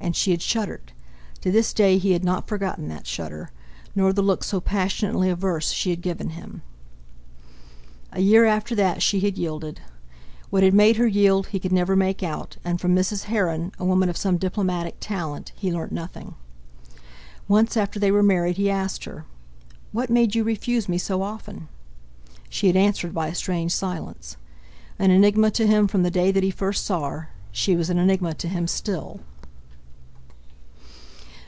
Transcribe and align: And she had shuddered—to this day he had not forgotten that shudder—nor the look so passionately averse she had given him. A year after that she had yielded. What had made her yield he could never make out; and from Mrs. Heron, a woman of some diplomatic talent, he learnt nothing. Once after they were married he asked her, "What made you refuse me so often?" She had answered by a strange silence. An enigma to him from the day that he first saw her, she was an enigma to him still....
And 0.00 0.14
she 0.14 0.32
had 0.32 0.42
shuddered—to 0.42 1.50
this 1.50 1.72
day 1.72 1.96
he 1.96 2.10
had 2.12 2.22
not 2.24 2.46
forgotten 2.46 2.88
that 2.88 3.06
shudder—nor 3.06 4.12
the 4.12 4.20
look 4.20 4.44
so 4.44 4.60
passionately 4.60 5.30
averse 5.30 5.70
she 5.72 5.88
had 5.88 6.02
given 6.02 6.30
him. 6.30 6.60
A 8.12 8.20
year 8.20 8.44
after 8.44 8.74
that 8.74 9.00
she 9.02 9.20
had 9.20 9.38
yielded. 9.38 9.80
What 10.50 10.62
had 10.62 10.74
made 10.74 10.96
her 10.98 11.06
yield 11.06 11.46
he 11.46 11.58
could 11.58 11.72
never 11.72 11.96
make 11.96 12.22
out; 12.22 12.58
and 12.64 12.78
from 12.82 12.94
Mrs. 12.94 13.24
Heron, 13.24 13.72
a 13.78 13.84
woman 13.86 14.10
of 14.10 14.18
some 14.18 14.36
diplomatic 14.36 14.96
talent, 15.00 15.52
he 15.56 15.72
learnt 15.72 15.90
nothing. 15.90 16.34
Once 17.48 17.74
after 17.74 17.98
they 17.98 18.10
were 18.10 18.22
married 18.22 18.58
he 18.58 18.68
asked 18.70 19.04
her, 19.04 19.24
"What 19.90 20.10
made 20.10 20.34
you 20.34 20.44
refuse 20.44 20.86
me 20.86 20.98
so 20.98 21.22
often?" 21.22 21.66
She 22.50 22.66
had 22.66 22.76
answered 22.76 23.14
by 23.14 23.28
a 23.28 23.34
strange 23.34 23.72
silence. 23.72 24.36
An 24.98 25.10
enigma 25.10 25.50
to 25.52 25.66
him 25.66 25.88
from 25.88 26.02
the 26.02 26.10
day 26.10 26.30
that 26.30 26.44
he 26.44 26.50
first 26.50 26.84
saw 26.84 27.08
her, 27.08 27.30
she 27.50 27.74
was 27.74 27.88
an 27.88 27.96
enigma 27.96 28.34
to 28.34 28.48
him 28.48 28.68
still.... 28.68 29.20